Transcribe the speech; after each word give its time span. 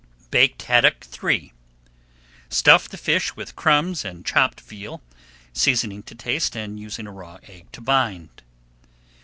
BAKED 0.31 0.63
HADDOCK 0.63 1.05
III 1.23 1.53
Stuff 2.49 2.89
the 2.89 2.97
fish 2.97 3.35
with 3.35 3.55
crumbs 3.55 4.03
and 4.03 4.25
chopped 4.25 4.59
veal, 4.61 4.99
seasoning 5.53 6.01
to 6.01 6.15
taste 6.15 6.55
and 6.55 6.79
using 6.79 7.05
a 7.05 7.11
raw 7.11 7.37
egg 7.43 7.71
to 7.71 7.81
bind. 7.81 8.41